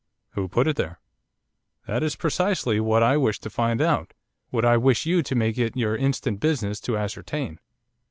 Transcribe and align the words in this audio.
'Who 0.31 0.47
put 0.47 0.65
it 0.67 0.77
there?' 0.77 0.99
'That 1.85 2.01
is 2.01 2.15
precisely 2.15 2.79
what 2.79 3.03
I 3.03 3.17
wish 3.17 3.35
you 3.37 3.41
to 3.43 3.49
find 3.51 3.79
out, 3.83 4.15
what 4.49 4.65
I 4.65 4.75
wish 4.75 5.05
you 5.05 5.21
to 5.21 5.35
make 5.35 5.59
it 5.59 5.77
your 5.77 5.95
instant 5.95 6.39
business 6.39 6.79
to 6.79 6.97
ascertain. 6.97 7.59